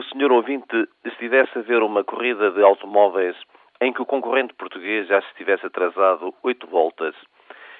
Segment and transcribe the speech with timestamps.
[0.00, 3.36] O senhor ouvinte estivesse a ver uma corrida de automóveis
[3.82, 7.14] em que o concorrente português já se estivesse atrasado oito voltas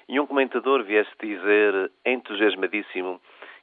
[0.07, 3.19] e um comentador viesse dizer, entusiasmadíssimo,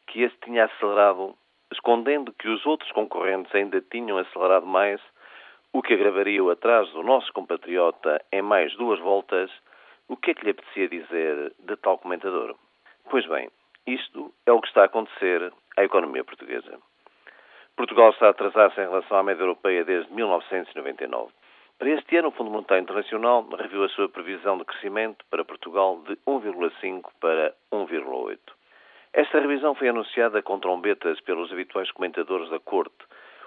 [0.08, 1.36] que este tinha acelerado,
[1.72, 5.00] escondendo que os outros concorrentes ainda tinham acelerado mais,
[5.72, 9.52] o que agravaria o atraso do nosso compatriota em mais duas voltas,
[10.08, 12.56] o que é que lhe apetecia dizer de tal comentador?
[13.08, 13.52] Pois bem,
[13.86, 16.80] isto é o que está a acontecer à economia portuguesa.
[17.78, 21.32] Portugal está a atrasar-se em relação à média europeia desde 1999.
[21.78, 26.02] Para este ano, o Fundo Monetário Internacional reviu a sua previsão de crescimento para Portugal
[26.08, 28.40] de 1,5 para 1,8.
[29.14, 32.98] Esta revisão foi anunciada com trombetas pelos habituais comentadores da Corte,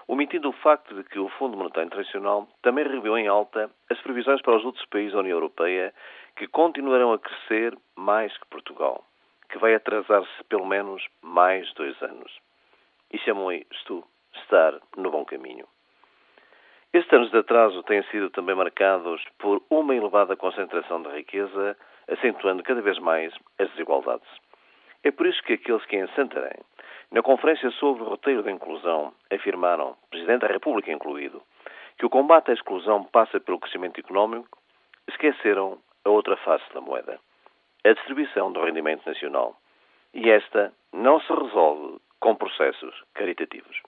[0.06, 4.40] omitindo o facto de que o Fundo Monetário Internacional também reviu em alta as previsões
[4.42, 5.92] para os outros países da União Europeia
[6.36, 9.04] que continuarão a crescer mais que Portugal,
[9.48, 12.30] que vai atrasar-se pelo menos mais dois anos.
[13.12, 15.66] E chamam isto estar no bom caminho.
[16.92, 21.76] Estes anos de atraso têm sido também marcados por uma elevada concentração de riqueza,
[22.08, 24.28] acentuando cada vez mais as desigualdades.
[25.04, 26.58] É por isso que aqueles que em Santarém,
[27.12, 31.40] na conferência sobre o roteiro da inclusão, afirmaram, Presidente da República incluído,
[31.96, 34.58] que o combate à exclusão passa pelo crescimento económico,
[35.08, 37.20] esqueceram a outra face da moeda,
[37.84, 39.56] a distribuição do rendimento nacional.
[40.12, 43.80] E esta não se resolve com processos caritativos.